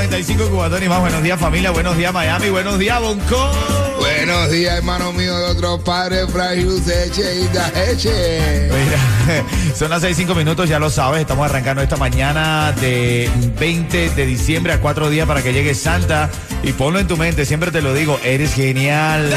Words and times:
Ritmo 0.00 0.16
95 0.16 0.50
Cubatón 0.50 0.82
y 0.82 0.88
más. 0.88 1.00
Buenos 1.00 1.22
días 1.22 1.38
familia, 1.38 1.70
buenos 1.70 1.96
días 1.96 2.12
Miami, 2.12 2.48
buenos 2.48 2.78
días 2.78 3.00
Bonco. 3.00 3.52
Buenos 3.98 4.50
días, 4.50 4.78
hermano 4.78 5.12
mío 5.12 5.36
de 5.36 5.44
otros 5.44 5.82
padres, 5.82 6.26
Fragilus 6.32 6.88
Eche 6.88 7.40
y 7.40 7.46
Daeche. 7.48 8.70
Mira, 8.70 9.44
son 9.74 9.90
las 9.90 10.00
6, 10.00 10.16
5 10.16 10.34
minutos, 10.34 10.68
ya 10.68 10.78
lo 10.78 10.88
sabes, 10.88 11.20
estamos 11.20 11.44
arrancando 11.44 11.82
esta 11.82 11.96
mañana 11.96 12.72
de 12.72 13.30
20 13.58 14.10
de 14.10 14.26
diciembre 14.26 14.72
a 14.72 14.80
4 14.80 15.10
días 15.10 15.26
para 15.26 15.42
que 15.42 15.52
llegue 15.52 15.74
Santa 15.74 16.30
y 16.62 16.72
ponlo 16.72 16.98
en 16.98 17.06
tu 17.06 17.16
mente, 17.16 17.44
siempre 17.44 17.70
te 17.70 17.82
lo 17.82 17.92
digo, 17.92 18.18
eres 18.24 18.54
genial. 18.54 19.30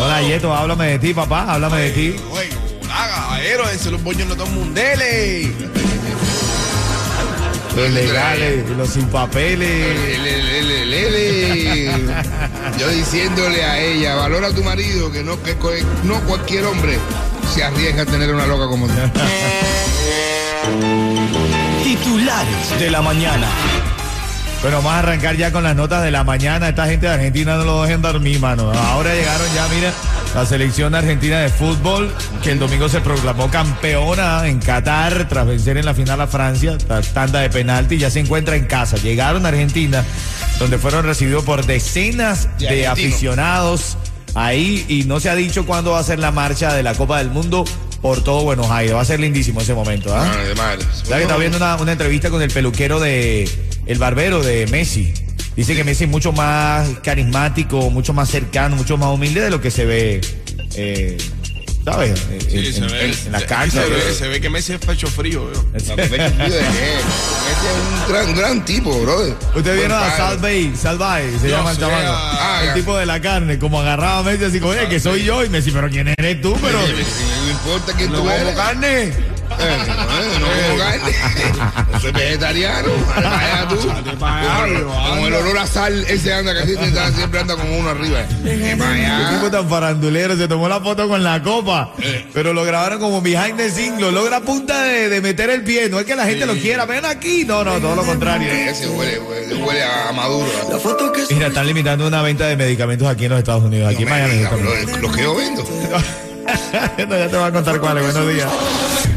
Hola 0.00 0.22
Yeto, 0.22 0.54
háblame 0.54 0.86
de 0.88 0.98
ti 0.98 1.14
papá, 1.14 1.52
háblame 1.52 1.80
de 1.82 1.90
ti. 1.90 2.16
Oye, 2.30 2.48
haga, 2.90 3.14
caballero, 3.14 3.68
ese 3.68 3.90
los 3.90 4.02
boños 4.02 4.28
no. 4.28 4.36
Los 7.76 7.90
legales, 7.90 8.70
los 8.70 8.88
sin 8.88 9.06
papeles. 9.08 10.18
Lele, 10.18 10.42
lele, 10.42 10.86
lele. 10.86 11.90
Yo 12.78 12.88
diciéndole 12.88 13.62
a 13.64 13.78
ella, 13.78 14.14
valora 14.14 14.48
a 14.48 14.52
tu 14.52 14.64
marido, 14.64 15.12
que 15.12 15.22
no, 15.22 15.40
que 15.42 15.54
no 16.04 16.20
cualquier 16.22 16.64
hombre 16.64 16.98
se 17.54 17.62
arriesga 17.62 18.02
a 18.02 18.06
tener 18.06 18.34
una 18.34 18.46
loca 18.46 18.66
como 18.66 18.86
tú. 18.86 18.94
Titulares 21.84 22.80
de 22.80 22.90
la 22.90 23.02
mañana. 23.02 23.46
Bueno, 24.62 24.78
vamos 24.78 24.92
a 24.92 24.98
arrancar 25.00 25.36
ya 25.36 25.52
con 25.52 25.62
las 25.62 25.76
notas 25.76 26.02
de 26.02 26.10
la 26.10 26.24
mañana. 26.24 26.70
Esta 26.70 26.86
gente 26.86 27.06
de 27.06 27.12
Argentina 27.12 27.56
no 27.56 27.64
lo 27.64 27.82
dejen 27.82 28.00
dormir, 28.00 28.40
mano. 28.40 28.72
Ahora 28.72 29.14
llegaron 29.14 29.46
ya, 29.54 29.68
mira, 29.68 29.92
la 30.36 30.44
selección 30.44 30.94
argentina 30.94 31.38
de 31.40 31.48
fútbol, 31.48 32.14
que 32.42 32.50
el 32.50 32.58
domingo 32.58 32.90
se 32.90 33.00
proclamó 33.00 33.50
campeona 33.50 34.46
en 34.46 34.58
Qatar 34.58 35.26
tras 35.30 35.46
vencer 35.46 35.78
en 35.78 35.86
la 35.86 35.94
final 35.94 36.20
a 36.20 36.26
Francia, 36.26 36.76
tras 36.76 37.14
tanda 37.14 37.40
de 37.40 37.48
penalti, 37.48 37.96
ya 37.96 38.10
se 38.10 38.20
encuentra 38.20 38.54
en 38.54 38.66
casa. 38.66 38.98
Llegaron 38.98 39.46
a 39.46 39.48
Argentina, 39.48 40.04
donde 40.58 40.76
fueron 40.76 41.06
recibidos 41.06 41.42
por 41.42 41.64
decenas 41.64 42.50
De 42.58 42.86
aficionados 42.86 43.96
ahí 44.34 44.84
y 44.88 45.04
no 45.04 45.20
se 45.20 45.30
ha 45.30 45.34
dicho 45.34 45.64
cuándo 45.64 45.92
va 45.92 46.00
a 46.00 46.04
ser 46.04 46.18
la 46.18 46.32
marcha 46.32 46.74
de 46.74 46.82
la 46.82 46.94
Copa 46.94 47.16
del 47.16 47.30
Mundo 47.30 47.64
por 48.02 48.22
todo 48.22 48.42
Buenos 48.42 48.70
Aires. 48.70 48.94
Va 48.94 49.00
a 49.00 49.06
ser 49.06 49.20
lindísimo 49.20 49.62
ese 49.62 49.72
momento, 49.72 50.14
¿ah? 50.14 50.30
Ah, 50.30 50.36
de 50.36 50.54
madre. 50.54 50.84
¿Sabes 50.92 51.08
que 51.08 51.22
estaba 51.22 51.40
viendo 51.40 51.56
una, 51.56 51.76
una 51.76 51.92
entrevista 51.92 52.28
con 52.28 52.42
el 52.42 52.50
peluquero 52.50 53.00
de 53.00 53.48
el 53.86 53.98
barbero 53.98 54.42
de 54.42 54.66
Messi? 54.66 55.14
Dice 55.56 55.74
que 55.74 55.84
Messi 55.84 56.04
es 56.04 56.10
mucho 56.10 56.32
más 56.32 56.86
carismático, 57.02 57.90
mucho 57.90 58.12
más 58.12 58.28
cercano, 58.28 58.76
mucho 58.76 58.98
más 58.98 59.14
humilde 59.14 59.40
de 59.40 59.50
lo 59.50 59.60
que 59.60 59.70
se 59.70 59.86
ve, 59.86 60.20
eh, 60.74 61.16
¿sabes? 61.86 62.20
En, 62.30 62.40
Sí, 62.40 62.72
se 62.72 62.78
en- 62.80 62.86
ve. 62.88 63.04
en 63.26 63.32
la 63.32 63.38
se- 63.40 63.46
cancha. 63.46 63.82
Se 63.82 63.88
ve, 63.88 64.14
se 64.14 64.28
ve 64.28 64.40
que 64.40 64.50
Messi 64.50 64.72
es 64.74 64.80
pecho 64.80 65.06
frío, 65.06 65.50
que. 65.52 65.58
Este 65.78 65.92
es 65.94 66.10
un 66.10 68.08
gran, 68.12 68.34
gran 68.34 68.64
tipo, 68.64 68.98
brother. 69.02 69.34
Usted 69.54 69.76
vieron 69.76 69.92
a 69.96 70.00
padre. 70.00 70.16
Sal 70.16 70.38
Bay, 70.38 70.74
Sal 70.76 70.98
Bay, 70.98 71.36
se 71.40 71.48
Yo 71.48 71.56
llama 71.56 71.70
el 71.72 71.78
chamaco. 71.78 71.98
ah, 72.12 72.58
el 72.62 72.66
ya. 72.68 72.74
tipo 72.74 72.96
de 72.96 73.06
la 73.06 73.20
carne, 73.20 73.58
como 73.58 73.80
agarraba 73.80 74.18
a 74.18 74.22
Messi 74.22 74.44
así 74.44 74.60
como, 74.60 74.72
oye, 74.72 74.88
que 74.88 75.00
soy 75.00 75.24
yo. 75.24 75.44
Y 75.44 75.48
Messi, 75.48 75.70
pero 75.70 75.88
¿quién 75.88 76.08
eres 76.08 76.40
tú? 76.40 76.56
Pero 76.60 76.78
No 76.80 77.50
importa 77.50 77.92
quién 77.96 78.10
tú 78.10 78.18
como 78.18 78.30
eres. 78.30 78.54
carne. 78.54 79.12
Eh, 79.58 79.78
no, 79.88 79.94
no 79.94 80.46
como 80.68 80.78
carne. 80.78 81.12
Soy 82.02 82.12
vegetariano. 82.12 82.88
Vaya 83.16 83.66
tú. 83.68 83.76
Como 83.78 85.26
el 85.26 85.34
olor 85.34 85.58
a 85.58 85.66
sal, 85.66 86.04
ese 86.08 86.34
anda 86.34 86.52
casi 86.52 86.74
siempre 87.16 87.40
anda 87.40 87.54
como 87.56 87.78
uno 87.78 87.90
arriba. 87.90 88.20
Eh, 88.20 88.26
Qué 88.44 88.74
vaya. 88.74 89.30
tipo 89.30 89.50
tan 89.50 89.68
farandulero, 89.68 90.36
se 90.36 90.46
tomó 90.48 90.68
la 90.68 90.80
foto 90.80 91.08
con 91.08 91.22
la 91.22 91.42
copa, 91.42 91.75
pero 92.32 92.52
lo 92.52 92.64
grabaron 92.64 92.98
como 92.98 93.20
behind 93.22 93.56
the 93.56 93.70
scene, 93.70 94.00
lo 94.00 94.10
logra 94.10 94.38
a 94.38 94.40
punta 94.40 94.82
de, 94.82 95.08
de 95.08 95.20
meter 95.20 95.50
el 95.50 95.62
pie, 95.62 95.88
no 95.88 96.00
es 96.00 96.06
que 96.06 96.16
la 96.16 96.26
gente 96.26 96.46
lo 96.46 96.54
quiera, 96.54 96.84
ven 96.86 97.04
aquí, 97.04 97.44
no, 97.44 97.62
no, 97.64 97.78
todo 97.78 97.94
lo 97.96 98.02
contrario. 98.04 98.50
Ese 98.52 98.88
huele, 98.88 99.18
huele, 99.18 99.54
huele 99.62 99.82
a 99.82 100.12
maduro. 100.12 100.46
Mira, 101.30 101.48
están 101.48 101.66
limitando 101.66 102.06
una 102.06 102.22
venta 102.22 102.46
de 102.46 102.56
medicamentos 102.56 103.08
aquí 103.08 103.24
en 103.24 103.30
los 103.30 103.38
Estados 103.40 103.64
Unidos, 103.64 103.92
aquí 103.92 104.04
en 104.04 104.08
No 104.08 104.14
me 104.14 104.26
Miami. 104.26 104.44
bro, 104.92 104.98
Lo 105.00 105.12
que 105.12 105.22
yo 105.22 105.34
vendo. 105.34 105.64
No, 106.46 107.18
ya 107.18 107.28
te 107.28 107.36
voy 107.36 107.48
a 107.48 107.52
contar 107.52 107.80
cuáles, 107.80 108.04
buenos 108.04 108.32
días. 108.32 108.48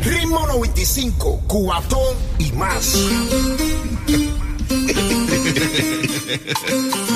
Ritmo 0.04 0.48
95, 0.48 1.44
cuatón 1.48 2.16
y 2.40 2.52
más. 2.54 2.96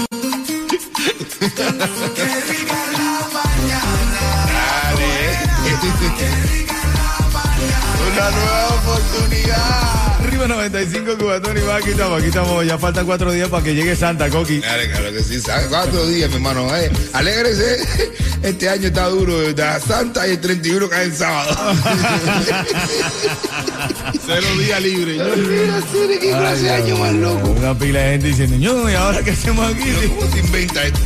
aquí 11.76 11.90
estamos, 11.92 12.20
aquí 12.20 12.28
estamos, 12.28 12.66
ya 12.66 12.78
faltan 12.78 13.06
cuatro 13.06 13.32
días 13.32 13.50
para 13.50 13.64
que 13.64 13.74
llegue 13.74 13.96
Santa, 13.96 14.30
Coqui. 14.30 14.60
Claro, 14.62 14.84
claro 14.92 15.12
que 15.14 15.24
sí. 15.24 15.40
¿sabes? 15.40 15.68
Cuatro 15.68 16.08
días, 16.08 16.30
mi 16.30 16.36
hermano. 16.36 16.76
Eh. 16.76 16.92
Alégrese. 17.14 17.78
Este 18.44 18.68
año 18.68 18.88
está 18.88 19.08
duro. 19.08 19.42
Está 19.42 19.80
Santa 19.80 20.28
y 20.28 20.32
el 20.32 20.42
31 20.42 20.90
cae 20.90 21.06
en 21.06 21.16
sábado. 21.16 21.56
Cero 24.26 24.48
día 24.60 24.80
libre. 24.82 25.14
Mira, 25.14 25.82
Siri, 25.92 26.20
qué 26.20 26.30
clase 26.30 26.64
de 26.64 26.70
año 26.72 26.98
más 26.98 27.14
loco. 27.14 27.48
Una 27.52 27.78
pila 27.78 28.00
de 28.02 28.12
gente 28.12 28.28
diciendo, 28.28 28.58
"Ño, 28.58 28.90
¿y 28.90 28.96
ahora 28.96 29.24
qué 29.24 29.32
hacemos 29.32 29.74
aquí? 29.74 29.90
¿Cómo 30.10 30.30
se 30.30 30.40
inventa 30.40 30.84
esto? 30.84 31.00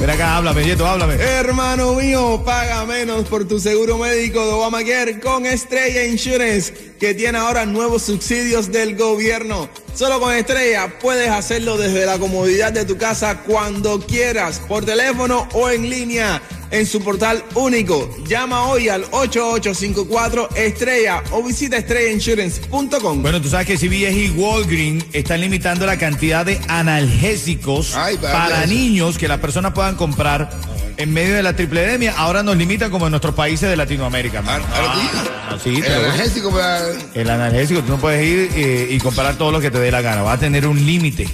Ven 0.00 0.10
acá, 0.10 0.36
háblame, 0.36 0.64
Yeto, 0.64 0.86
háblame. 0.86 1.14
Hermano 1.14 1.94
mío, 1.94 2.42
paga 2.44 2.84
menos 2.84 3.24
por 3.28 3.46
tu 3.46 3.60
seguro 3.60 3.96
médico 3.96 4.44
de 4.44 4.52
Obamacare 4.52 5.20
con 5.20 5.46
Estrella 5.46 6.04
Insurance, 6.04 6.93
que 6.98 7.14
tiene 7.14 7.38
ahora 7.38 7.66
nuevos 7.66 8.02
subsidios 8.02 8.70
del 8.72 8.96
gobierno. 8.96 9.68
Solo 9.94 10.20
con 10.20 10.34
Estrella 10.34 10.98
puedes 11.00 11.30
hacerlo 11.30 11.76
desde 11.76 12.04
la 12.06 12.18
comodidad 12.18 12.72
de 12.72 12.84
tu 12.84 12.96
casa 12.96 13.42
cuando 13.46 14.00
quieras, 14.00 14.60
por 14.66 14.84
teléfono 14.84 15.48
o 15.52 15.70
en 15.70 15.88
línea, 15.88 16.42
en 16.70 16.86
su 16.86 17.00
portal 17.02 17.44
único. 17.54 18.10
Llama 18.26 18.66
hoy 18.66 18.88
al 18.88 19.04
8854 19.12 20.50
Estrella 20.56 21.22
o 21.30 21.42
visita 21.42 21.76
estrellainsurance.com. 21.76 23.22
Bueno, 23.22 23.40
tú 23.40 23.48
sabes 23.48 23.66
que 23.66 23.76
CVS 23.76 24.16
y 24.16 24.30
Walgreens 24.30 25.04
están 25.12 25.40
limitando 25.40 25.86
la 25.86 25.96
cantidad 25.96 26.44
de 26.44 26.60
analgésicos 26.68 27.94
Ay, 27.94 28.16
para 28.16 28.66
niños 28.66 29.16
que 29.16 29.28
las 29.28 29.38
personas 29.38 29.72
puedan 29.72 29.94
comprar 29.94 30.50
en 30.96 31.12
medio 31.12 31.34
de 31.34 31.42
la 31.42 31.54
tripledemia. 31.54 32.14
Ahora 32.16 32.42
nos 32.42 32.56
limitan 32.56 32.90
como 32.90 33.06
en 33.06 33.10
nuestros 33.10 33.34
países 33.34 33.68
de 33.68 33.76
Latinoamérica. 33.76 34.42
mano. 34.42 34.64
Ahora 34.74 34.94
sí. 34.94 35.08
Ah, 35.48 35.58
sí, 35.62 35.82
El 35.84 35.92
analgésico 35.92 36.50
para... 36.50 36.80
el 37.14 37.30
analgésico, 37.30 37.80
tú 37.82 37.92
no 37.92 37.98
puedes 37.98 38.24
ir 38.24 38.50
eh, 38.54 38.88
y 38.90 38.98
comprar 38.98 39.36
todo 39.36 39.52
lo 39.52 39.60
que 39.60 39.70
te 39.70 39.78
dé 39.78 39.90
la 39.90 40.00
gana. 40.00 40.22
Va 40.22 40.32
a 40.32 40.38
tener 40.38 40.66
un 40.66 40.84
límite. 40.84 41.28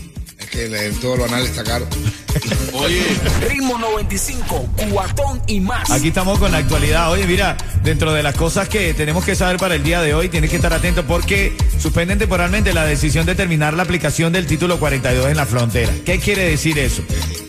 Que 0.51 0.65
el- 0.65 0.99
todo 0.99 1.17
lo 1.17 1.25
anal 1.27 1.45
está 1.45 1.63
caro. 1.63 1.87
Oye, 2.73 3.03
Ritmo 3.49 3.79
95, 3.79 4.69
cuatón 4.91 5.41
y 5.47 5.61
más. 5.61 5.91
Aquí 5.91 6.09
estamos 6.09 6.39
con 6.39 6.51
la 6.51 6.59
actualidad. 6.59 7.11
Oye, 7.13 7.25
mira, 7.27 7.57
dentro 7.85 8.13
de 8.13 8.23
las 8.23 8.35
cosas 8.35 8.69
que 8.69 8.93
tenemos 8.95 9.25
que 9.25 9.35
saber 9.37 9.59
para 9.59 9.75
el 9.77 9.83
día 9.85 10.01
de 10.03 10.15
hoy, 10.15 10.29
tienes 10.29 10.51
que 10.51 10.57
estar 10.57 10.73
atento 10.73 11.05
porque 11.05 11.57
suspenden 11.79 12.19
temporalmente 12.19 12.73
la 12.73 12.85
decisión 12.85 13.27
de 13.27 13.35
terminar 13.35 13.75
la 13.75 13.85
aplicación 13.85 14.33
del 14.33 14.47
título 14.47 14.79
42 14.81 15.29
en 15.31 15.37
la 15.37 15.47
frontera. 15.47 15.93
¿Qué 16.05 16.19
quiere 16.19 16.49
decir 16.49 16.79
eso? 16.79 17.03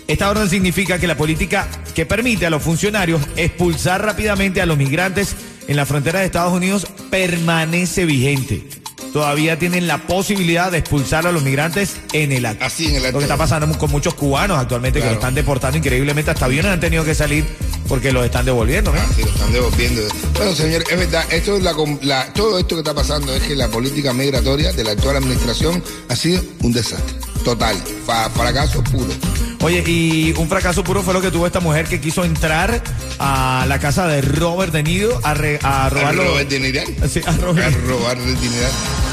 Esta 0.07 0.29
orden 0.29 0.49
significa 0.49 0.99
que 0.99 1.07
la 1.07 1.17
política 1.17 1.67
que 1.95 2.05
permite 2.05 2.45
a 2.45 2.49
los 2.49 2.61
funcionarios 2.61 3.21
expulsar 3.35 4.03
rápidamente 4.03 4.61
a 4.61 4.65
los 4.65 4.77
migrantes 4.77 5.35
en 5.67 5.75
la 5.75 5.85
frontera 5.85 6.19
de 6.19 6.25
Estados 6.25 6.53
Unidos 6.53 6.85
permanece 7.09 8.05
vigente. 8.05 8.63
Todavía 9.13 9.57
tienen 9.59 9.87
la 9.87 9.99
posibilidad 10.07 10.71
de 10.71 10.79
expulsar 10.79 11.27
a 11.27 11.31
los 11.31 11.43
migrantes 11.43 11.97
en 12.13 12.31
el 12.31 12.45
acto. 12.45 12.65
Así 12.65 12.87
en 12.87 12.95
el 12.95 13.05
acto. 13.05 13.13
Lo 13.13 13.19
que 13.19 13.25
está 13.25 13.37
pasando 13.37 13.77
con 13.77 13.91
muchos 13.91 14.13
cubanos 14.13 14.57
actualmente 14.59 14.99
que 14.99 15.03
Claro. 15.03 15.15
lo 15.15 15.19
están 15.21 15.35
deportando 15.35 15.77
increíblemente. 15.77 16.31
Hasta 16.31 16.45
aviones 16.45 16.71
han 16.71 16.79
tenido 16.79 17.03
que 17.03 17.15
salir 17.15 17.45
porque 17.87 18.11
los 18.11 18.23
están 18.25 18.45
devolviendo. 18.45 18.91
¿no? 18.93 18.99
Ah, 18.99 19.05
sí, 19.15 19.23
lo 19.23 19.29
están 19.29 19.51
devolviendo. 19.51 20.01
Bueno, 20.35 20.55
señor, 20.55 20.83
es 20.89 20.97
verdad, 20.97 21.25
esto 21.31 21.57
es 21.57 21.63
la, 21.63 21.73
la- 22.01 22.31
todo 22.33 22.57
esto 22.59 22.75
que 22.75 22.81
está 22.81 22.93
pasando 22.93 23.33
es 23.35 23.43
que 23.43 23.55
la 23.55 23.67
política 23.67 24.13
migratoria 24.13 24.71
de 24.71 24.83
la 24.83 24.91
actual 24.91 25.17
administración 25.17 25.83
ha 26.09 26.15
sido 26.15 26.41
un 26.61 26.71
desastre. 26.71 27.15
Total, 27.43 27.75
fa- 28.05 28.29
fracaso 28.29 28.83
puro. 28.83 29.09
Oye, 29.63 29.83
y 29.85 30.33
un 30.37 30.47
fracaso 30.47 30.83
puro 30.83 31.03
fue 31.03 31.13
lo 31.13 31.21
que 31.21 31.29
tuvo 31.31 31.45
esta 31.45 31.59
mujer 31.59 31.85
que 31.87 31.99
quiso 32.01 32.23
entrar 32.23 32.81
a 33.19 33.65
la 33.67 33.79
casa 33.79 34.07
de 34.07 34.21
Robert 34.21 34.71
De 34.73 34.81
Niro 34.83 35.19
a, 35.23 35.33
re- 35.35 35.59
a 35.61 35.85
A 35.85 35.89
robarlo. 35.89 36.23
robar 36.23 36.47
dineral. 36.47 36.85
Sí, 37.11 37.21
a 37.25 37.31
robar- 37.33 37.63
A 37.65 37.69
robar. 37.87 38.17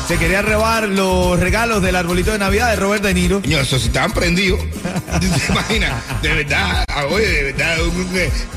Se 0.08 0.16
quería 0.16 0.40
robar 0.40 0.88
los 0.88 1.38
regalos 1.38 1.82
del 1.82 1.94
arbolito 1.94 2.32
de 2.32 2.38
Navidad 2.38 2.70
de 2.70 2.76
Robert 2.76 3.02
De 3.02 3.12
Niro. 3.12 3.42
Señor, 3.42 3.60
eso 3.60 3.78
sí 3.78 3.88
estaban 3.88 4.10
prendidos. 4.12 4.58
¿Te 5.20 5.52
imaginas? 5.52 6.02
De 6.22 6.32
verdad, 6.32 6.82
ah, 6.88 7.04
oye, 7.10 7.26
de 7.26 7.52
verdad, 7.52 7.76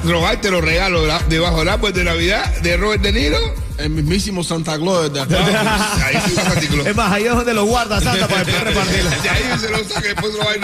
robarte 0.06 0.50
los 0.50 0.64
regalos 0.64 1.12
debajo 1.28 1.60
del 1.60 1.68
árbol 1.68 1.92
de 1.92 2.06
Navidad 2.06 2.50
de 2.62 2.78
Robert 2.78 3.04
De 3.04 3.12
Niro. 3.12 3.38
El 3.78 3.90
mismísimo 3.90 4.46
Santa 4.46 4.78
Claus 4.78 5.12
de 5.12 5.20
acá. 5.20 5.40
Ahí 6.06 6.22
sí 6.26 6.36
va 6.36 6.44
Santa 6.44 6.68
Claus. 6.68 6.88
Es 6.88 6.96
más, 6.96 7.12
ahí 7.12 7.26
es 7.26 7.32
donde 7.32 7.54
los 7.54 7.66
guarda 7.68 8.00
Santa 8.00 8.30
para 8.30 8.46
después 8.46 8.64
repartirlo. 8.64 9.10
De 9.10 9.30
ahí 9.30 9.44
se 9.60 9.70
lo 9.70 9.78
saca 9.84 10.00
y 10.00 10.04
después 10.04 10.34
lo 10.34 10.46
va 10.46 10.52
a 10.52 10.56
ir 10.56 10.62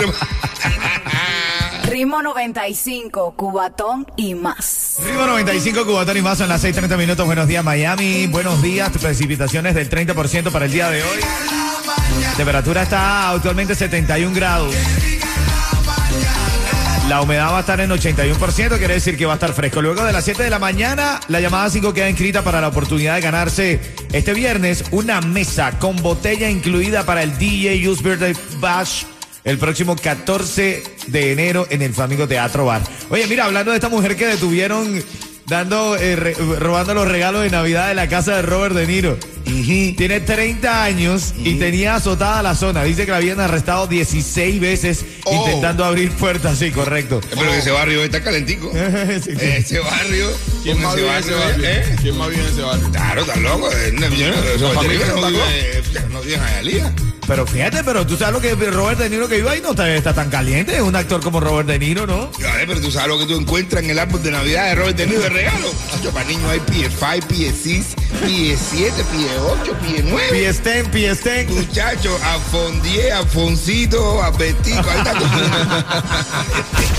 Ritmo 1.88 2.22
95, 2.22 3.34
Cubatón 3.38 4.06
y 4.18 4.36
más. 4.36 4.98
Ritmo 5.06 5.26
95, 5.26 5.86
Cubatón 5.86 6.18
y 6.18 6.22
más 6.22 6.38
son 6.38 6.50
las 6.50 6.62
6:30 6.62 6.98
minutos. 6.98 7.26
Buenos 7.26 7.48
días, 7.48 7.64
Miami. 7.64 8.28
Buenos 8.28 8.62
días. 8.62 8.90
Precipitaciones 8.90 9.74
del 9.74 9.90
30% 9.90 10.52
para 10.52 10.66
el 10.66 10.72
día 10.72 10.90
de 10.90 11.02
hoy. 11.02 11.20
Temperatura 12.36 12.84
está 12.84 13.30
actualmente 13.30 13.74
71 13.74 14.36
grados. 14.36 14.76
La 17.08 17.22
humedad 17.22 17.52
va 17.54 17.58
a 17.58 17.62
estar 17.62 17.80
en 17.80 17.90
81%, 17.90 18.78
quiere 18.78 18.96
decir 18.96 19.18
que 19.18 19.26
va 19.26 19.34
a 19.34 19.36
estar 19.36 19.54
fresco. 19.54 19.82
Luego 19.82 20.04
de 20.04 20.12
las 20.12 20.26
7 20.26 20.44
de 20.44 20.50
la 20.50 20.60
mañana, 20.60 21.22
la 21.30 21.40
llamada 21.40 21.70
5 21.70 21.94
queda 21.94 22.10
inscrita 22.10 22.44
para 22.44 22.60
la 22.60 22.68
oportunidad 22.68 23.16
de 23.16 23.22
ganarse 23.22 23.80
este 24.12 24.34
viernes 24.34 24.84
una 24.92 25.22
mesa 25.22 25.80
con 25.80 25.96
botella 26.04 26.50
incluida 26.50 27.06
para 27.06 27.24
el 27.24 27.38
DJ 27.38 27.88
Use 27.88 28.04
Birthday 28.04 28.36
Bash 28.60 29.06
el 29.48 29.58
próximo 29.58 29.96
14 29.96 30.84
de 31.08 31.32
enero 31.32 31.66
en 31.70 31.82
el 31.82 31.94
Flamingo 31.94 32.28
Teatro 32.28 32.66
Bar. 32.66 32.82
Oye, 33.10 33.26
mira, 33.28 33.46
hablando 33.46 33.72
de 33.72 33.78
esta 33.78 33.88
mujer 33.90 34.16
que 34.18 34.28
detuvieron 34.28 35.02
dando, 35.48 35.96
eh, 35.96 36.16
re- 36.18 36.34
robando 36.34 36.94
los 36.94 37.08
regalos 37.08 37.44
de 37.44 37.50
Navidad 37.50 37.88
de 37.88 37.96
la 37.96 38.10
casa 38.10 38.36
de 38.36 38.42
Robert 38.42 38.76
De 38.76 38.86
Niro. 38.86 39.18
Tiene 39.48 40.20
30 40.20 40.84
años 40.84 41.34
y 41.38 41.56
tenía 41.56 41.96
azotada 41.96 42.44
la 42.44 42.54
zona. 42.56 42.84
Dice 42.84 43.06
que 43.06 43.12
la 43.12 43.18
habían 43.18 43.40
arrestado 43.40 43.88
16 43.88 44.60
veces 44.60 45.06
Oh. 45.24 45.46
intentando 45.46 45.84
abrir 45.86 46.12
puertas. 46.12 46.58
Sí, 46.60 46.72
correcto. 46.72 47.20
Pero 47.30 47.52
que 47.52 47.58
ese 47.60 47.72
barrio 47.72 48.04
está 48.04 48.22
calentico. 48.24 48.72
Sí, 48.74 49.22
sí. 49.24 49.32
Ese 49.40 49.80
barrio. 49.80 50.30
¿Quién 50.64 50.82
más 50.82 50.96
vive 50.96 51.08
en 51.10 51.16
ese 51.18 51.32
barrio, 51.34 51.50
barrio? 51.50 51.70
¿eh? 51.70 51.96
¿Quién 52.02 52.18
más 52.18 52.30
vive 52.30 52.42
en 52.44 52.48
ese 52.50 52.62
barrio? 52.62 52.92
Claro, 52.92 53.22
está 53.22 53.36
loco. 53.38 53.70
eh, 53.72 53.92
No, 53.94 54.08
yo 54.10 54.28
no- 54.30 54.82
no 54.82 56.22
viven, 56.22 56.40
en 56.42 56.48
Hialeah. 56.48 56.94
Pero 57.28 57.46
fíjate, 57.46 57.84
pero 57.84 58.08
tú 58.08 58.16
sabes 58.16 58.34
lo 58.34 58.40
que 58.42 58.56
Robert 58.72 58.98
De 59.00 59.10
Niro 59.10 59.28
que 59.28 59.36
vive 59.36 59.50
ahí 59.50 59.62
no 59.62 59.72
está, 59.72 59.94
está 59.94 60.14
tan 60.14 60.30
caliente. 60.30 60.76
Es 60.76 60.82
un 60.82 60.96
actor 60.96 61.22
como 61.22 61.42
Robert 61.42 61.68
De 61.68 61.78
Niro, 61.78 62.08
¿no? 62.08 62.32
Vale, 62.42 62.66
pero 62.66 62.80
tú 62.80 62.90
sabes 62.90 63.10
lo 63.10 63.20
que 63.20 63.26
tú 63.26 63.38
encuentras 63.38 63.84
en 63.84 63.90
el 63.90 64.00
árbol 64.00 64.24
de 64.24 64.32
Navidad 64.32 64.70
de 64.70 64.76
Robert 64.76 64.98
De 64.98 65.08
Niro 65.08 65.20
de 65.22 65.30
regalo. 65.30 65.68
Chacho, 65.92 66.12
para 66.12 66.26
niños 66.30 66.50
hay 66.50 66.60
PS5, 66.60 67.22
PS6, 67.28 67.84
PS7, 68.24 69.04
PS8, 69.12 69.37
PS9. 69.42 70.30
Piestén, 70.32 70.86
piestén. 70.92 71.54
Muchachos, 71.54 72.20
Afondier, 72.24 73.14
Afoncito, 73.14 74.22
Albertico, 74.24 74.90
ahí 74.90 74.98
está 74.98 75.14
todo 75.14 75.24
el 75.26 75.30
mundo. 75.50 75.86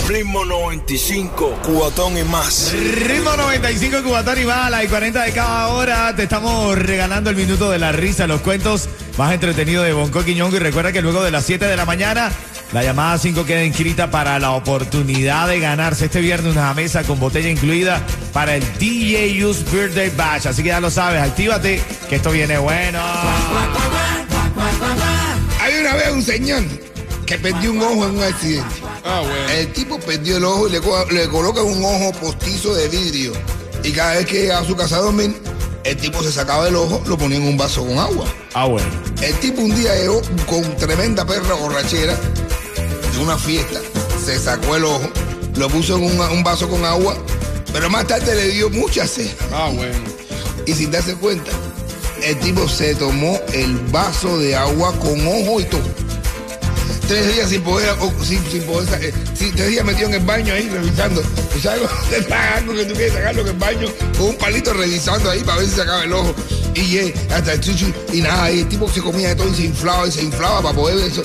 Ritmo 0.08 0.44
95, 0.44 1.58
Cubatón 1.62 2.16
y 2.18 2.22
más. 2.24 2.72
Ritmo 2.72 3.36
95 3.36 4.02
Cubatón 4.02 4.40
y 4.40 4.44
más, 4.44 4.66
a 4.66 4.70
las 4.70 4.86
40 4.86 5.22
de 5.22 5.32
cada 5.32 5.68
hora. 5.68 6.14
Te 6.16 6.22
estamos 6.24 6.78
regalando 6.78 7.30
el 7.30 7.36
minuto 7.36 7.70
de 7.70 7.78
la 7.78 7.92
risa, 7.92 8.26
los 8.26 8.40
cuentos 8.40 8.88
más 9.16 9.32
entretenidos 9.34 9.84
de 9.84 9.92
Bonco 9.92 10.24
Quiñongo. 10.24 10.56
Y 10.56 10.60
recuerda 10.60 10.92
que 10.92 11.02
luego 11.02 11.22
de 11.22 11.30
las 11.30 11.44
7 11.44 11.64
de 11.66 11.76
la 11.76 11.84
mañana, 11.84 12.30
la 12.72 12.82
llamada 12.82 13.16
5 13.18 13.44
queda 13.46 13.64
inscrita 13.64 14.10
para 14.10 14.38
la 14.38 14.50
oportunidad 14.52 15.48
de 15.48 15.58
ganarse 15.60 16.04
este 16.06 16.20
viernes 16.20 16.52
una 16.54 16.74
mesa 16.74 17.02
con 17.02 17.18
botella 17.18 17.48
incluida 17.48 18.02
para 18.32 18.56
el 18.56 18.78
DJ 18.78 19.44
Use 19.44 19.64
Birthday 19.72 20.10
Bash. 20.10 20.46
Así 20.46 20.62
que 20.62 20.68
ya 20.68 20.80
lo 20.80 20.90
sabes, 20.90 21.22
actívate, 21.22 21.80
que 22.08 22.16
esto 22.16 22.30
viene 22.30 22.58
bueno. 22.58 23.00
Hay 25.60 25.74
una 25.80 25.94
vez 25.94 26.10
un 26.12 26.22
señor 26.22 26.62
que 27.26 27.38
perdió 27.38 27.72
un 27.72 27.82
ojo 27.82 28.04
en 28.06 28.16
un 28.18 28.22
accidente. 28.22 28.74
Ah, 29.04 29.20
bueno. 29.20 29.48
El 29.50 29.72
tipo 29.72 29.98
perdió 30.00 30.36
el 30.36 30.44
ojo 30.44 30.68
y 30.68 30.72
le, 30.72 30.80
co- 30.80 31.06
le 31.10 31.28
colocan 31.28 31.64
un 31.64 31.84
ojo 31.84 32.12
postizo 32.20 32.74
de 32.74 32.88
vidrio. 32.88 33.32
Y 33.84 33.92
cada 33.92 34.14
vez 34.14 34.26
que 34.26 34.40
llegaba 34.42 34.60
a 34.62 34.64
su 34.66 34.76
casa 34.76 34.96
a 34.96 35.00
dormir, 35.00 35.34
el 35.84 35.96
tipo 35.96 36.22
se 36.22 36.32
sacaba 36.32 36.68
el 36.68 36.76
ojo, 36.76 37.02
lo 37.06 37.16
ponía 37.16 37.38
en 37.38 37.44
un 37.46 37.56
vaso 37.56 37.84
con 37.86 37.98
agua. 37.98 38.26
Ah, 38.54 38.66
bueno. 38.66 38.86
El 39.22 39.34
tipo 39.36 39.60
un 39.62 39.74
día 39.74 39.94
llegó 39.94 40.20
con 40.46 40.76
tremenda 40.76 41.24
perra 41.26 41.54
borrachera 41.54 42.14
de 43.18 43.24
una 43.24 43.36
fiesta. 43.36 43.80
Se 44.24 44.38
sacó 44.38 44.76
el 44.76 44.84
ojo, 44.84 45.08
lo 45.56 45.68
puso 45.68 45.96
en 45.96 46.04
un, 46.04 46.20
un 46.20 46.44
vaso 46.44 46.68
con 46.68 46.84
agua, 46.84 47.16
pero 47.72 47.90
más 47.90 48.06
tarde 48.06 48.34
le 48.34 48.48
dio 48.48 48.70
mucha 48.70 49.06
sed. 49.06 49.30
Ah, 49.52 49.70
bueno. 49.74 49.96
Y 50.66 50.72
sin 50.72 50.90
darse 50.90 51.14
cuenta, 51.14 51.50
el 52.22 52.38
tipo 52.40 52.68
se 52.68 52.94
tomó 52.94 53.40
el 53.52 53.76
vaso 53.90 54.38
de 54.38 54.54
agua 54.54 54.92
con 54.98 55.26
ojo 55.26 55.60
y 55.60 55.64
todo. 55.64 56.08
Tres 57.06 57.34
días 57.34 57.48
sin 57.48 57.62
poder, 57.62 57.96
sin, 58.22 58.44
sin 58.50 58.62
poder 58.64 59.02
eh, 59.02 59.14
tres 59.56 59.68
días 59.68 59.84
metido 59.84 60.08
en 60.08 60.14
el 60.16 60.24
baño 60.24 60.52
ahí 60.52 60.68
revisando. 60.68 61.22
¿Tú 61.22 61.60
sabes 61.60 61.88
te 62.10 62.34
algo 62.34 62.74
que 62.74 62.84
tú 62.84 62.94
quieres 62.94 63.14
sacarlo 63.14 63.40
en 63.42 63.48
el 63.48 63.54
baño? 63.54 63.88
Con 64.18 64.26
un 64.28 64.36
palito 64.36 64.74
revisando 64.74 65.30
ahí 65.30 65.40
para 65.40 65.58
ver 65.58 65.68
si 65.68 65.74
se 65.74 65.82
acaba 65.82 66.04
el 66.04 66.12
ojo. 66.12 66.34
Y 66.78 66.98
eh, 66.98 67.14
hasta 67.34 67.54
el 67.54 67.60
chuchu, 67.60 67.92
y 68.12 68.20
nada, 68.20 68.52
y 68.52 68.60
el 68.60 68.68
tipo 68.68 68.88
se 68.88 69.00
comía 69.00 69.30
de 69.30 69.34
todo 69.34 69.48
y 69.48 69.54
se 69.54 69.64
inflaba 69.64 70.06
y 70.06 70.12
se 70.12 70.22
inflaba 70.22 70.62
para 70.62 70.76
poder 70.76 70.98
eso. 71.10 71.22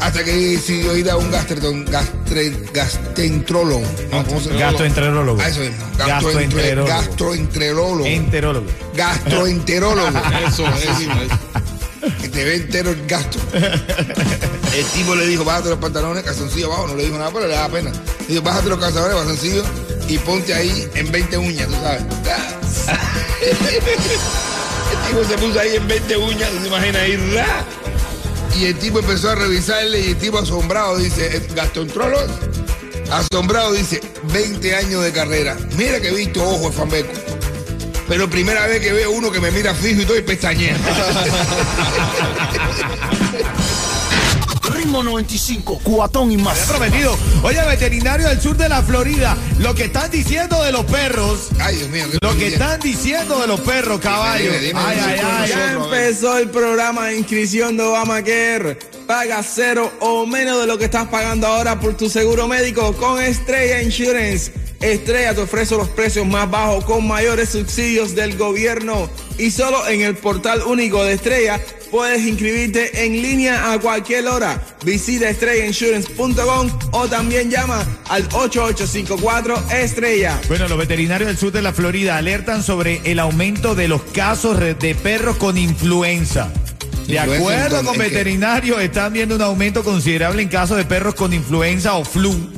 Hasta 0.00 0.24
que 0.24 0.32
decidió 0.32 0.96
ir 0.96 1.10
a 1.10 1.16
un 1.16 1.30
gastreton, 1.30 1.84
gastre, 1.84 2.50
gastroenterólogo. 2.72 3.84
¿no? 4.10 4.24
¿Cómo 4.24 4.40
se 4.40 4.48
llama? 4.48 4.60
Gastroenterólogo. 4.60 5.42
Ah, 5.42 5.48
eso 5.48 5.62
es. 5.62 5.72
Gastroenterólogo. 5.98 6.88
Gastroenterólogo. 6.88 8.06
Enterólogo. 8.06 8.66
Gastroenterólogo. 8.94 10.08
Eso, 10.48 10.64
eso, 10.66 10.90
eso. 10.90 12.12
que 12.20 12.28
te 12.28 12.44
ve 12.44 12.56
entero 12.56 12.90
el 12.90 13.06
gasto. 13.06 13.38
El 13.52 14.84
tipo 14.86 15.14
le 15.14 15.26
dijo, 15.26 15.44
bájate 15.44 15.68
los 15.68 15.78
pantalones, 15.78 16.24
calzoncillo 16.24 16.66
abajo, 16.66 16.88
no 16.88 16.96
le 16.96 17.04
dijo 17.04 17.18
nada, 17.18 17.30
pero 17.32 17.46
le 17.46 17.54
daba 17.54 17.68
pena. 17.68 17.90
Le 18.20 18.26
dijo, 18.26 18.42
bájate 18.42 18.68
los 18.68 18.78
calzones, 18.78 19.14
calzoncillo, 19.14 19.62
y 20.08 20.18
ponte 20.18 20.54
ahí 20.54 20.88
en 20.94 21.12
20 21.12 21.38
uñas, 21.38 21.68
tú 21.68 21.74
sabes. 21.74 22.02
El 25.04 25.10
tipo 25.10 25.24
se 25.24 25.38
puso 25.38 25.60
ahí 25.60 25.76
en 25.76 25.86
20 25.88 26.16
uñas, 26.16 26.50
¿tú 26.50 26.58
te 26.58 26.68
imaginas 26.68 27.02
ahí? 27.02 27.16
ra? 27.34 27.64
Y 28.58 28.66
el 28.66 28.78
tipo 28.78 29.00
empezó 29.00 29.30
a 29.30 29.34
revisarle 29.34 30.00
y 30.00 30.08
el 30.10 30.16
tipo 30.16 30.38
asombrado 30.38 30.96
dice, 30.98 31.36
"Eh, 31.36 31.46
gastroenterólogo, 31.54 32.24
asombrado 33.10 33.72
dice, 33.72 34.00
20 34.32 34.76
años 34.76 35.02
de 35.02 35.12
carrera. 35.12 35.56
Mira 35.76 36.00
que 36.00 36.08
he 36.08 36.14
visto 36.14 36.42
ojo 36.42 36.70
de 36.70 36.76
Fambeco. 36.76 37.12
Pero 38.08 38.28
primera 38.28 38.66
vez 38.66 38.80
que 38.80 38.92
veo 38.92 39.10
uno 39.12 39.30
que 39.32 39.40
me 39.40 39.50
mira 39.50 39.74
fijo 39.74 40.02
y 40.02 40.04
todo 40.04 40.18
y 40.18 40.22
pestañea. 40.22 40.76
Ritmo 44.72 45.02
95, 45.02 45.80
Cubatón 45.82 46.32
y 46.32 46.36
más. 46.36 46.58
prometido. 46.60 47.16
Oye, 47.42 47.60
veterinario 47.66 48.28
del 48.28 48.40
sur 48.40 48.56
de 48.56 48.68
la 48.68 48.82
Florida, 48.82 49.36
lo 49.58 49.74
que 49.74 49.84
están 49.84 50.10
diciendo 50.10 50.62
de 50.62 50.72
los 50.72 50.84
perros, 50.86 51.48
Ay, 51.60 51.76
Dios 51.76 51.88
mío. 51.90 52.04
lo 52.22 52.36
que 52.36 52.48
están 52.48 52.80
diciendo 52.80 53.38
de 53.40 53.46
los 53.46 53.60
perros, 53.60 54.00
caballo. 54.00 54.44
dime, 54.52 54.58
dime, 54.58 54.80
Ay, 54.82 54.98
ay, 55.04 55.20
ay. 55.22 55.48
Ya 55.50 55.72
empezó 55.72 56.38
el 56.38 56.48
programa 56.48 57.08
de 57.08 57.18
inscripción 57.18 57.76
de 57.76 57.82
Obamacare. 57.82 58.78
Paga 59.06 59.42
cero 59.42 59.92
o 60.00 60.24
menos 60.26 60.60
de 60.60 60.66
lo 60.66 60.78
que 60.78 60.86
estás 60.86 61.08
pagando 61.08 61.46
ahora 61.46 61.78
por 61.78 61.94
tu 61.94 62.08
seguro 62.08 62.48
médico 62.48 62.94
con 62.94 63.22
Estrella 63.22 63.82
Insurance. 63.82 64.52
Estrella 64.80 65.34
te 65.34 65.42
ofrece 65.42 65.76
los 65.76 65.88
precios 65.88 66.26
más 66.26 66.50
bajos 66.50 66.84
con 66.84 67.06
mayores 67.06 67.50
subsidios 67.50 68.14
del 68.14 68.36
gobierno. 68.38 69.08
Y 69.38 69.50
solo 69.50 69.86
en 69.88 70.00
el 70.02 70.16
portal 70.16 70.62
único 70.62 71.02
de 71.04 71.14
Estrella 71.14 71.60
puedes 71.94 72.26
inscribirte 72.26 73.04
en 73.04 73.22
línea 73.22 73.72
a 73.72 73.78
cualquier 73.78 74.26
hora. 74.26 74.60
Visita 74.84 75.28
estrellainsurance.com 75.28 76.68
o 76.90 77.06
también 77.06 77.52
llama 77.52 77.86
al 78.08 78.24
8854 78.32 79.70
Estrella. 79.70 80.40
Bueno, 80.48 80.66
los 80.66 80.76
veterinarios 80.76 81.28
del 81.28 81.38
sur 81.38 81.52
de 81.52 81.62
la 81.62 81.72
Florida 81.72 82.16
alertan 82.16 82.64
sobre 82.64 83.00
el 83.04 83.20
aumento 83.20 83.76
de 83.76 83.86
los 83.86 84.02
casos 84.02 84.58
de 84.58 84.96
perros 84.96 85.36
con 85.36 85.56
influenza. 85.56 86.52
De 87.06 87.20
acuerdo 87.20 87.84
con 87.84 87.96
veterinarios, 87.96 88.80
están 88.80 89.12
viendo 89.12 89.36
un 89.36 89.42
aumento 89.42 89.84
considerable 89.84 90.42
en 90.42 90.48
casos 90.48 90.76
de 90.76 90.84
perros 90.84 91.14
con 91.14 91.32
influenza 91.32 91.94
o 91.94 92.04
flu. 92.04 92.53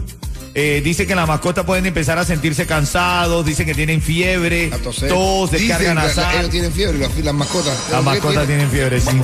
Eh, 0.58 0.80
dice 0.82 1.06
que 1.06 1.14
las 1.14 1.28
mascotas 1.28 1.66
pueden 1.66 1.84
empezar 1.84 2.18
a 2.18 2.25
sentirse 2.25 2.64
cansados, 2.66 3.44
dicen 3.44 3.66
que 3.66 3.75
tienen 3.75 4.00
fiebre, 4.00 4.70
tos, 4.70 5.50
descarga 5.50 5.50
Dicen 5.50 5.78
que 5.78 5.94
nasal. 5.94 6.38
Ellos 6.38 6.50
tienen 6.50 6.72
fiebre, 6.72 6.98
las, 6.98 7.14
las 7.18 7.34
mascotas. 7.34 7.78
Las 7.90 7.98
¿Qué 7.98 8.04
mascotas 8.06 8.46
tienen? 8.46 8.70
tienen 8.70 8.70
fiebre, 8.70 9.00
sí. 9.02 9.20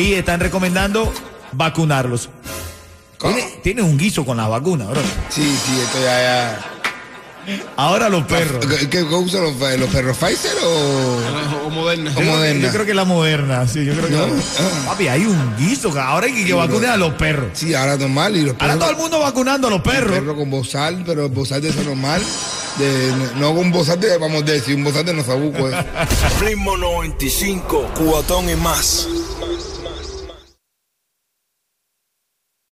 Y 0.00 0.14
están 0.14 0.38
recomendando 0.38 1.12
vacunarlos. 1.50 2.30
¿Cómo? 3.18 3.34
Tiene, 3.34 3.50
tiene 3.60 3.82
un 3.82 3.98
guiso 3.98 4.24
con 4.24 4.36
la 4.36 4.46
vacuna, 4.46 4.84
bro. 4.84 5.00
Sí, 5.30 5.42
sí, 5.42 5.80
esto 5.80 5.98
ya, 5.98 6.20
ya. 6.22 6.71
Ahora 7.76 8.08
los 8.08 8.24
perros. 8.24 8.64
¿Qué, 8.66 8.88
qué 8.88 9.02
usan 9.02 9.42
los, 9.42 9.56
los 9.78 9.88
perros 9.90 10.16
Pfizer 10.16 10.52
o, 10.64 11.66
O 11.66 11.70
moderna. 11.70 12.10
o 12.10 12.14
Yo 12.14 12.20
creo- 12.20 12.32
Moderna? 12.36 12.66
Yo 12.66 12.72
creo 12.72 12.86
que 12.86 12.94
la 12.94 13.04
moderna, 13.04 13.66
sí, 13.68 13.84
yo 13.84 13.94
creo 13.94 14.06
que 14.06 14.14
No. 14.14 14.26
la- 14.28 14.32
Ah. 14.34 14.86
Papi, 14.88 15.08
hay 15.08 15.24
un 15.26 15.56
guiso, 15.56 15.92
que 15.92 15.98
ahora 15.98 16.26
hay 16.26 16.34
que, 16.34 16.44
que 16.44 16.52
vacunen 16.52 16.90
a 16.90 16.96
los 16.96 17.14
perros. 17.14 17.50
Sí, 17.54 17.74
ahora 17.74 17.96
normal. 17.96 18.36
Y 18.36 18.42
los 18.42 18.54
Ahora 18.60 18.78
todo 18.78 18.90
el 18.90 18.96
mundo 18.96 19.18
vacunando 19.20 19.66
a 19.68 19.70
los 19.70 19.82
perros. 19.82 20.12
perro 20.12 20.36
con 20.36 20.50
bozal, 20.50 21.02
pero 21.06 21.28
bozal 21.28 21.60
de 21.62 21.70
eso 21.70 21.82
normal. 21.82 22.22
De, 22.78 23.12
no 23.36 23.54
con 23.54 23.70
bozal 23.70 24.00
de, 24.00 24.16
vamos 24.16 24.42
a 24.42 24.46
decir, 24.46 24.74
un 24.76 24.84
bozal 24.84 25.04
de 25.04 25.12
nosabuco. 25.12 25.68
eh. 25.68 25.74
Ritmo 26.40 26.76
95, 26.76 27.90
cuatón 27.98 28.48
y 28.48 28.54
más. 28.56 29.06